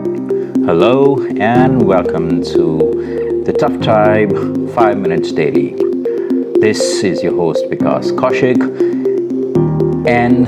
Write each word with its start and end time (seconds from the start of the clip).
Hello 0.00 1.26
and 1.38 1.82
welcome 1.82 2.42
to 2.42 3.42
the 3.44 3.52
Tough 3.52 3.82
Tribe 3.82 4.32
5 4.74 4.96
Minutes 4.96 5.30
Daily. 5.32 5.74
This 6.58 7.04
is 7.04 7.22
your 7.22 7.36
host 7.36 7.64
Vikas 7.66 8.10
Kaushik, 8.12 8.60
and 10.06 10.46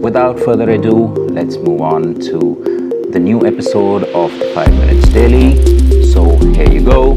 without 0.00 0.38
further 0.38 0.70
ado, 0.70 1.06
let's 1.38 1.56
move 1.56 1.80
on 1.80 2.14
to 2.26 3.08
the 3.10 3.18
new 3.18 3.44
episode 3.44 4.04
of 4.04 4.30
the 4.38 4.52
5 4.54 4.70
Minutes 4.70 5.08
Daily. 5.08 5.56
So, 6.04 6.36
here 6.54 6.70
you 6.70 6.84
go. 6.84 7.14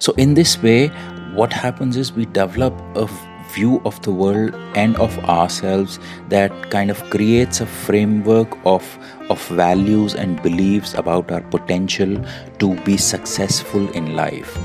So, 0.00 0.12
in 0.14 0.34
this 0.34 0.60
way, 0.60 0.88
what 1.34 1.52
happens 1.52 1.96
is 1.96 2.12
we 2.12 2.26
develop 2.26 2.74
a 2.96 3.06
view 3.54 3.80
of 3.84 4.00
the 4.02 4.10
world 4.10 4.54
and 4.74 4.96
of 4.96 5.16
ourselves 5.34 5.98
that 6.28 6.70
kind 6.70 6.90
of 6.90 7.02
creates 7.10 7.60
a 7.60 7.66
framework 7.66 8.56
of 8.64 8.86
of 9.30 9.44
values 9.48 10.14
and 10.14 10.42
beliefs 10.42 10.94
about 11.02 11.30
our 11.30 11.40
potential 11.54 12.16
to 12.58 12.74
be 12.88 12.96
successful 12.96 13.88
in 14.00 14.14
life. 14.16 14.58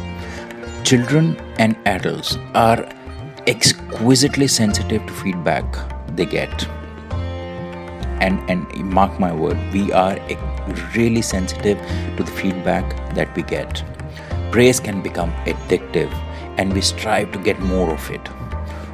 Children 0.83 1.37
and 1.57 1.77
adults 1.85 2.37
are 2.55 2.81
exquisitely 3.47 4.47
sensitive 4.47 5.05
to 5.05 5.13
feedback 5.13 5.79
they 6.15 6.25
get. 6.25 6.67
And 8.27 8.51
and 8.53 8.91
mark 8.99 9.19
my 9.19 9.31
word 9.43 9.59
we 9.73 9.91
are 9.91 10.17
really 10.95 11.21
sensitive 11.21 11.85
to 12.17 12.23
the 12.23 12.35
feedback 12.41 12.97
that 13.21 13.35
we 13.35 13.43
get. 13.53 13.83
Praise 14.51 14.79
can 14.89 15.01
become 15.01 15.31
addictive 15.53 16.19
and 16.57 16.73
we 16.73 16.81
strive 16.81 17.31
to 17.31 17.39
get 17.47 17.59
more 17.71 17.89
of 17.93 18.11
it 18.11 18.38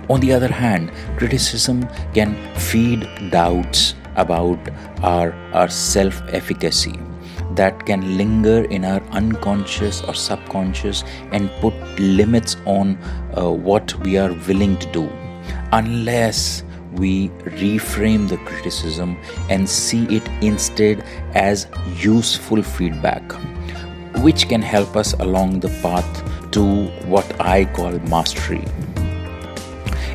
on 0.10 0.20
the 0.20 0.32
other 0.32 0.52
hand 0.52 0.92
criticism 1.18 1.88
can 2.14 2.36
feed 2.56 3.08
doubts 3.32 3.96
about 4.16 4.70
our 5.04 5.34
our 5.54 5.70
self 5.70 6.22
efficacy 6.30 6.98
that 7.56 7.86
can 7.86 8.18
linger 8.18 8.66
in 8.66 8.84
our 8.84 9.02
unconscious 9.12 10.02
or 10.04 10.14
subconscious 10.14 11.04
and 11.32 11.50
put 11.62 11.74
limits 12.00 12.58
on 12.66 12.98
uh, 13.38 13.50
what 13.50 13.94
we 14.00 14.18
are 14.18 14.34
willing 14.48 14.78
to 14.78 14.92
do 14.92 15.10
unless 15.72 16.64
we 16.94 17.30
reframe 17.62 18.28
the 18.30 18.38
criticism 18.38 19.18
and 19.50 19.70
see 19.70 20.04
it 20.06 20.28
instead 20.42 21.04
as 21.34 21.68
useful 21.98 22.62
feedback, 22.64 23.24
which 24.24 24.48
can 24.48 24.62
help 24.62 24.96
us 24.96 25.14
along 25.14 25.60
the 25.60 25.70
path 25.82 26.52
to 26.52 26.88
what 27.06 27.40
I 27.40 27.66
call 27.66 27.92
mastery. 28.08 28.64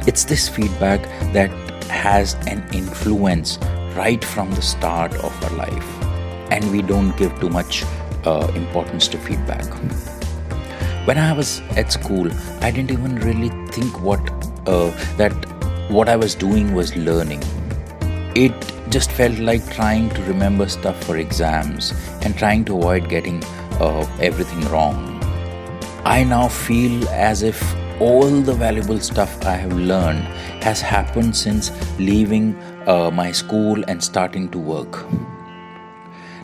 It's 0.07 0.25
this 0.25 0.49
feedback 0.49 1.03
that 1.33 1.51
has 1.91 2.35
an 2.47 2.67
influence 2.73 3.59
right 3.95 4.25
from 4.25 4.51
the 4.53 4.63
start 4.63 5.13
of 5.15 5.45
our 5.45 5.51
life, 5.57 6.03
and 6.51 6.71
we 6.73 6.81
don't 6.81 7.17
give 7.19 7.39
too 7.39 7.51
much 7.51 7.85
uh, 8.25 8.51
importance 8.55 9.09
to 9.09 9.19
feedback. 9.19 9.67
When 11.07 11.19
I 11.19 11.33
was 11.33 11.61
at 11.77 11.93
school, 11.93 12.31
I 12.61 12.71
didn't 12.71 12.91
even 12.93 13.17
really 13.17 13.51
think 13.73 14.01
what 14.01 14.21
uh, 14.67 14.91
that 15.17 15.33
what 15.91 16.09
I 16.09 16.17
was 16.17 16.35
doing 16.35 16.73
was 16.73 16.97
learning. 16.97 17.43
It 18.35 18.55
just 18.91 19.11
felt 19.13 19.39
like 19.39 19.69
trying 19.73 20.09
to 20.11 20.23
remember 20.23 20.69
stuff 20.69 21.03
for 21.05 21.17
exams 21.19 21.93
and 22.23 22.37
trying 22.39 22.65
to 22.67 22.77
avoid 22.77 23.09
getting 23.09 23.43
uh, 23.81 24.07
everything 24.21 24.61
wrong. 24.69 25.19
I 26.05 26.25
now 26.25 26.49
feel 26.49 27.09
as 27.09 27.43
if 27.43 27.61
all 28.01 28.29
the 28.29 28.55
valuable 28.55 28.99
stuff 28.99 29.45
I 29.45 29.55
have 29.55 29.73
learned 29.73 30.25
has 30.65 30.81
happened 30.81 31.37
since 31.37 31.71
leaving 31.99 32.57
uh, 32.87 33.11
my 33.11 33.31
school 33.33 33.85
and 33.89 34.03
starting 34.03 34.49
to 34.51 34.59
work. 34.59 35.07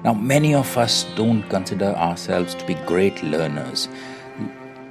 Now, 0.05 0.15
many 0.15 0.55
of 0.55 0.77
us 0.77 1.05
don't 1.17 1.43
consider 1.49 1.87
ourselves 1.87 2.55
to 2.55 2.67
be 2.67 2.75
great 2.87 3.23
learners 3.23 3.89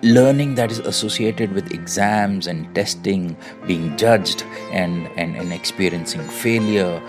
learning 0.06 0.54
that 0.54 0.72
is 0.72 0.80
associated 0.80 1.52
with 1.54 1.72
exams 1.72 2.46
and 2.46 2.74
testing, 2.76 3.36
being 3.66 3.98
judged, 3.98 4.44
and, 4.72 5.08
and, 5.18 5.36
and 5.36 5.52
experiencing 5.52 6.22
failure, 6.22 7.02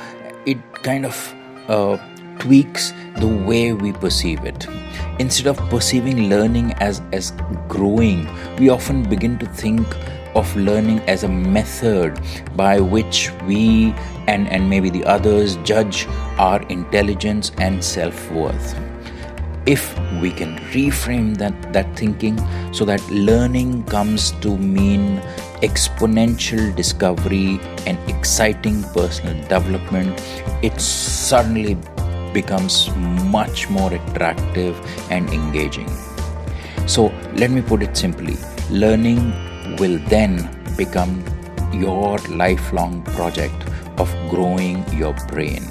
it 0.46 0.58
kind 0.82 1.04
of 1.04 1.34
uh, 1.68 1.98
tweaks 2.38 2.92
the 3.18 3.26
way 3.26 3.74
we 3.74 3.92
perceive 3.92 4.42
it. 4.44 4.66
Instead 5.18 5.46
of 5.46 5.56
perceiving 5.70 6.28
learning 6.28 6.72
as, 6.74 7.00
as 7.12 7.32
growing, 7.68 8.28
we 8.58 8.68
often 8.68 9.02
begin 9.08 9.38
to 9.38 9.46
think 9.46 9.86
of 10.34 10.54
learning 10.56 11.00
as 11.08 11.24
a 11.24 11.28
method 11.28 12.20
by 12.54 12.78
which 12.78 13.30
we 13.46 13.94
and, 14.26 14.48
and 14.48 14.68
maybe 14.68 14.90
the 14.90 15.04
others 15.04 15.56
judge 15.64 16.06
our 16.38 16.60
intelligence 16.68 17.52
and 17.58 17.82
self 17.82 18.30
worth 18.32 18.76
if 19.66 19.98
we 20.20 20.30
can 20.30 20.56
reframe 20.70 21.36
that, 21.36 21.72
that 21.72 21.96
thinking 21.96 22.38
so 22.72 22.84
that 22.84 23.02
learning 23.10 23.82
comes 23.84 24.30
to 24.40 24.56
mean 24.56 25.20
exponential 25.62 26.74
discovery 26.76 27.58
and 27.86 27.98
exciting 28.08 28.82
personal 28.94 29.34
development, 29.48 30.22
it 30.62 30.80
suddenly 30.80 31.76
becomes 32.38 32.76
much 33.36 33.68
more 33.68 33.92
attractive 33.92 34.82
and 35.10 35.28
engaging. 35.30 35.90
So, 36.86 37.06
let 37.34 37.50
me 37.50 37.62
put 37.62 37.82
it 37.82 37.96
simply. 37.96 38.36
Learning 38.70 39.32
will 39.80 39.98
then 40.16 40.36
become 40.76 41.24
your 41.72 42.18
lifelong 42.44 43.02
project 43.16 43.66
of 43.98 44.14
growing 44.30 44.86
your 44.92 45.14
brain. 45.28 45.64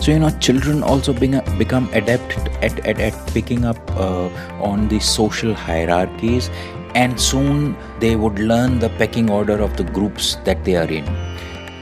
So 0.00 0.12
you 0.12 0.18
know 0.20 0.30
children 0.46 0.82
also 0.82 1.12
become 1.12 1.88
adept 1.92 2.36
at, 2.62 2.78
at, 2.86 3.00
at 3.00 3.14
picking 3.34 3.64
up 3.64 3.78
uh, 3.96 4.28
on 4.62 4.88
the 4.88 5.00
social 5.00 5.54
hierarchies 5.54 6.50
and 6.94 7.20
soon 7.20 7.76
they 7.98 8.14
would 8.14 8.38
learn 8.38 8.78
the 8.78 8.90
pecking 8.90 9.30
order 9.30 9.58
of 9.60 9.76
the 9.76 9.84
groups 9.84 10.36
that 10.44 10.64
they 10.64 10.76
are 10.76 10.90
in. 10.98 11.04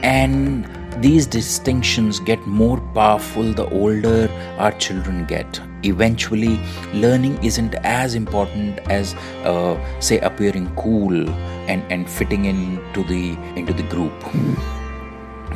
And 0.01 0.67
these 1.01 1.25
distinctions 1.25 2.19
get 2.19 2.45
more 2.47 2.79
powerful 2.93 3.53
the 3.53 3.67
older 3.69 4.29
our 4.57 4.71
children 4.73 5.25
get. 5.25 5.59
Eventually 5.83 6.59
learning 6.93 7.43
isn't 7.43 7.75
as 7.83 8.15
important 8.15 8.79
as 8.89 9.13
uh, 9.43 9.75
say 9.99 10.19
appearing 10.19 10.73
cool 10.75 11.29
and, 11.69 11.83
and 11.91 12.09
fitting 12.09 12.45
into 12.45 13.03
the 13.03 13.37
into 13.55 13.73
the 13.73 13.83
group 13.83 14.13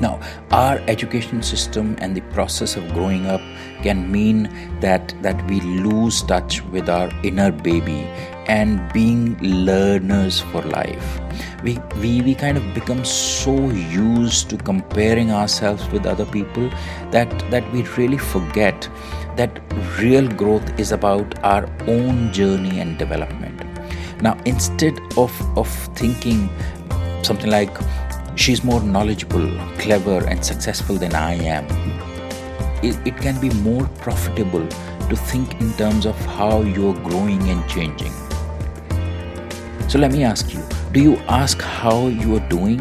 now, 0.02 0.20
our 0.52 0.78
education 0.88 1.44
system 1.44 1.96
and 2.00 2.16
the 2.16 2.22
process 2.34 2.76
of 2.78 2.88
growing 2.94 3.26
up 3.26 3.42
can 3.84 4.12
mean 4.12 4.50
that 4.80 5.14
that 5.22 5.46
we 5.50 5.62
lose 5.62 6.22
touch 6.22 6.62
with 6.66 6.90
our 6.90 7.10
inner 7.24 7.52
baby 7.52 8.08
and 8.48 8.92
being 8.94 9.38
learners 9.40 10.40
for 10.40 10.62
life. 10.62 11.20
We, 11.64 11.78
we, 12.02 12.22
we 12.22 12.34
kind 12.34 12.58
of 12.58 12.74
become 12.74 13.06
so 13.06 13.54
used 13.70 14.50
to 14.50 14.58
comparing 14.58 15.32
ourselves 15.32 15.88
with 15.90 16.06
other 16.06 16.26
people 16.26 16.70
that, 17.12 17.30
that 17.52 17.70
we 17.72 17.84
really 17.98 18.18
forget 18.18 18.90
that 19.36 19.62
real 20.00 20.28
growth 20.28 20.80
is 20.80 20.92
about 20.92 21.38
our 21.44 21.70
own 21.88 22.34
journey 22.34 22.80
and 22.80 22.98
development. 22.98 23.62
Now, 24.22 24.38
instead 24.46 25.00
of, 25.16 25.32
of 25.58 25.70
thinking 25.96 26.50
something 27.22 27.52
like, 27.52 27.72
she's 28.40 28.64
more 28.64 28.82
knowledgeable, 28.82 29.50
clever, 29.78 30.26
and 30.26 30.44
successful 30.44 30.96
than 30.96 31.14
I 31.14 31.34
am. 31.34 31.66
It, 32.82 32.96
it 33.06 33.18
can 33.18 33.40
be 33.42 33.50
more 33.56 33.86
profitable 34.00 34.66
to 35.10 35.16
think 35.16 35.60
in 35.60 35.74
terms 35.74 36.06
of 36.06 36.16
how 36.26 36.62
you're 36.62 36.94
growing 36.94 37.50
and 37.50 37.68
changing. 37.68 38.14
So 39.90 40.00
let 40.00 40.14
me 40.14 40.24
ask 40.24 40.54
you 40.54 40.64
do 40.94 41.02
you 41.02 41.18
ask 41.28 41.62
how 41.62 42.08
you 42.08 42.38
are 42.38 42.50
doing? 42.50 42.80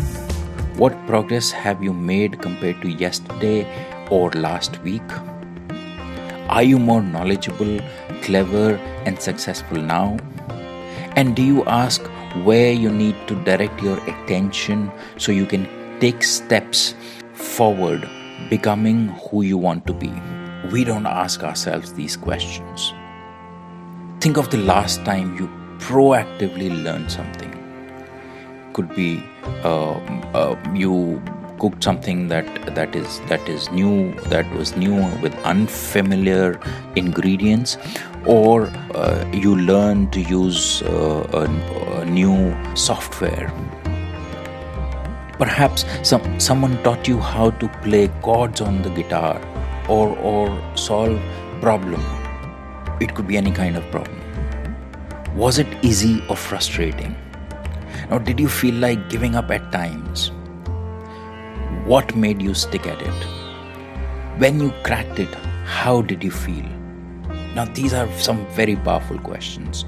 What 0.82 0.94
progress 1.08 1.50
have 1.50 1.82
you 1.82 1.92
made 1.92 2.40
compared 2.40 2.80
to 2.82 2.88
yesterday 2.88 3.66
or 4.10 4.30
last 4.30 4.80
week? 4.82 5.10
Are 6.48 6.62
you 6.62 6.78
more 6.78 7.02
knowledgeable, 7.02 7.80
clever, 8.22 8.76
and 9.06 9.20
successful 9.20 9.78
now? 9.78 10.18
And 11.16 11.34
do 11.34 11.42
you 11.42 11.64
ask 11.64 12.08
where 12.44 12.72
you 12.72 12.90
need 12.90 13.16
to 13.28 13.34
direct 13.44 13.82
your 13.82 13.98
attention 14.08 14.90
so 15.16 15.32
you 15.32 15.46
can 15.46 15.68
take 16.00 16.22
steps 16.22 16.94
forward, 17.34 18.08
becoming 18.50 19.08
who 19.08 19.42
you 19.42 19.58
want 19.58 19.86
to 19.86 19.92
be. 19.92 20.12
We 20.72 20.84
don't 20.84 21.06
ask 21.06 21.42
ourselves 21.42 21.92
these 21.94 22.16
questions. 22.16 22.92
Think 24.20 24.36
of 24.36 24.50
the 24.50 24.58
last 24.58 25.04
time 25.04 25.36
you 25.36 25.48
proactively 25.78 26.70
learned 26.84 27.10
something. 27.10 27.54
Could 28.72 28.94
be 28.94 29.22
uh, 29.64 29.94
uh, 30.34 30.56
you 30.74 31.22
cooked 31.58 31.82
something 31.82 32.28
that 32.28 32.46
that 32.74 32.94
is 32.94 33.20
that 33.28 33.48
is 33.48 33.70
new 33.70 34.12
that 34.34 34.50
was 34.54 34.76
new 34.76 34.94
with 35.22 35.34
unfamiliar 35.44 36.60
ingredients 36.94 37.76
or 38.28 38.66
uh, 38.94 39.28
you 39.32 39.56
learn 39.56 40.08
to 40.10 40.20
use 40.20 40.82
uh, 40.82 41.26
a, 41.32 42.00
a 42.00 42.04
new 42.04 42.54
software 42.76 43.52
Perhaps 45.38 45.84
some, 46.02 46.40
someone 46.40 46.82
taught 46.82 47.06
you 47.06 47.20
how 47.20 47.50
to 47.50 47.68
play 47.82 48.08
chords 48.22 48.60
on 48.60 48.82
the 48.82 48.90
guitar 48.90 49.40
or, 49.88 50.08
or 50.18 50.76
solve 50.76 51.20
problem. 51.60 52.02
It 53.00 53.14
could 53.14 53.28
be 53.28 53.36
any 53.36 53.52
kind 53.52 53.76
of 53.76 53.88
problem. 53.92 54.20
Was 55.36 55.60
it 55.60 55.68
easy 55.82 56.24
or 56.28 56.34
frustrating? 56.34 57.14
Now, 58.10 58.18
did 58.18 58.40
you 58.40 58.48
feel 58.48 58.74
like 58.74 59.08
giving 59.08 59.36
up 59.36 59.48
at 59.52 59.70
times? 59.70 60.32
What 61.84 62.16
made 62.16 62.42
you 62.42 62.52
stick 62.52 62.88
at 62.88 63.00
it? 63.00 63.24
When 64.38 64.58
you 64.58 64.72
cracked 64.82 65.20
it, 65.20 65.32
how 65.64 66.02
did 66.02 66.24
you 66.24 66.32
feel? 66.32 66.66
Now, 67.54 67.64
these 67.64 67.94
are 67.94 68.10
some 68.18 68.46
very 68.48 68.76
powerful 68.76 69.18
questions. 69.18 69.84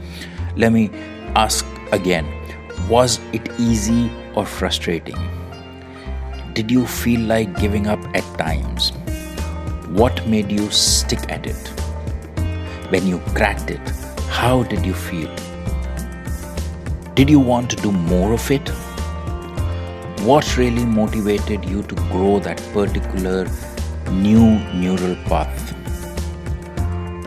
Let 0.57 0.73
me 0.73 0.91
ask 1.37 1.65
again 1.93 2.27
Was 2.89 3.21
it 3.33 3.49
easy 3.59 4.11
or 4.35 4.47
frustrating? 4.47 5.19
Did 6.55 6.71
you 6.71 6.87
feel 6.87 7.21
like 7.21 7.59
giving 7.61 7.87
up 7.87 8.01
at 8.15 8.25
times? 8.39 8.91
What 9.91 10.27
made 10.27 10.51
you 10.51 10.71
stick 10.71 11.31
at 11.31 11.47
it? 11.47 11.69
When 12.91 13.07
you 13.07 13.19
cracked 13.35 13.71
it, 13.71 13.81
how 14.29 14.63
did 14.65 14.85
you 14.85 14.95
feel? 14.95 15.35
Did 17.15 17.31
you 17.31 17.39
want 17.39 17.71
to 17.71 17.77
do 17.77 17.93
more 17.93 18.33
of 18.33 18.51
it? 18.51 18.69
What 20.23 20.57
really 20.57 20.85
motivated 20.85 21.65
you 21.65 21.83
to 21.85 21.95
grow 22.13 22.39
that 22.41 22.59
particular 22.73 23.49
new 24.11 24.59
neural 24.75 25.17
path? 25.27 25.80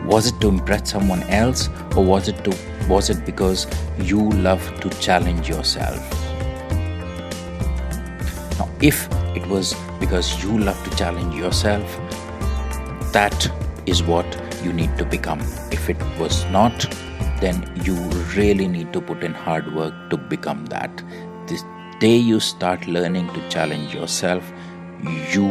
Was 0.04 0.26
it 0.26 0.40
to 0.40 0.48
impress 0.48 0.90
someone 0.90 1.22
else 1.24 1.68
or 1.96 2.04
was 2.04 2.28
it 2.28 2.44
to 2.44 2.56
was 2.88 3.08
it 3.08 3.24
because 3.24 3.66
you 3.98 4.30
love 4.30 4.62
to 4.80 4.90
challenge 5.00 5.48
yourself? 5.48 5.98
Now 8.58 8.68
if 8.80 9.08
it 9.34 9.46
was 9.46 9.74
because 10.00 10.42
you 10.42 10.58
love 10.58 10.82
to 10.88 10.96
challenge 10.96 11.34
yourself, 11.34 11.96
that 13.12 13.50
is 13.86 14.02
what 14.02 14.26
you 14.62 14.72
need 14.72 14.96
to 14.98 15.04
become. 15.04 15.40
If 15.70 15.88
it 15.88 15.96
was 16.18 16.44
not, 16.46 16.86
then 17.40 17.70
you 17.84 17.94
really 18.36 18.68
need 18.68 18.92
to 18.92 19.00
put 19.00 19.22
in 19.22 19.32
hard 19.32 19.74
work 19.74 19.94
to 20.10 20.16
become 20.16 20.66
that. 20.66 21.02
the 21.48 21.58
day 22.00 22.16
you 22.16 22.40
start 22.40 22.86
learning 22.86 23.28
to 23.34 23.48
challenge 23.48 23.94
yourself, 23.94 24.52
you 25.32 25.44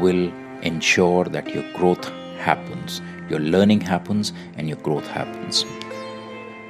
will 0.00 0.30
ensure 0.62 1.24
that 1.24 1.48
your 1.54 1.64
growth 1.72 2.10
happens, 2.44 3.00
your 3.30 3.40
learning 3.40 3.80
happens, 3.80 4.32
and 4.56 4.68
your 4.68 4.78
growth 4.78 5.06
happens. 5.08 5.64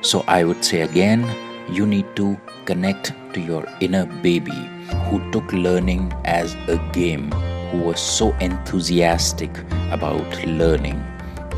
So, 0.03 0.25
I 0.29 0.44
would 0.44 0.65
say 0.65 0.82
again, 0.82 1.25
you 1.71 1.87
need 1.87 2.06
to 2.17 2.37
connect 2.65 3.12
to 3.35 3.41
your 3.41 3.65
inner 3.81 4.06
baby 4.23 4.61
who 5.09 5.21
took 5.32 5.53
learning 5.53 6.12
as 6.25 6.55
a 6.69 6.79
game, 6.93 7.31
who 7.71 7.79
was 7.79 8.00
so 8.00 8.32
enthusiastic 8.50 9.50
about 9.91 10.47
learning. 10.47 11.03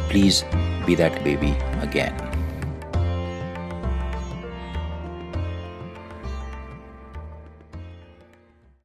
Please 0.08 0.44
be 0.86 0.94
that 0.94 1.22
baby 1.24 1.56
again. 1.82 2.14